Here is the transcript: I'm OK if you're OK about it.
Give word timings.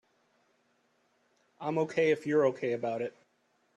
I'm 1.59 1.77
OK 1.77 2.09
if 2.09 2.25
you're 2.25 2.45
OK 2.45 2.73
about 2.73 3.03
it. 3.03 3.13